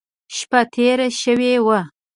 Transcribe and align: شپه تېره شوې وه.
شپه 0.35 0.61
تېره 0.73 1.07
شوې 1.21 1.55
وه. 1.65 1.79